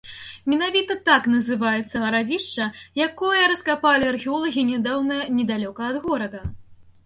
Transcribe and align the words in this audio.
Менавіта 0.51 0.95
так 1.09 1.27
называецца 1.33 1.95
гарадзішча, 2.05 2.65
якое 3.09 3.41
раскапалі 3.53 4.11
археолагі 4.15 4.67
нядаўна 4.73 5.23
недалёка 5.41 5.81
ад 5.93 6.05
горада. 6.11 6.39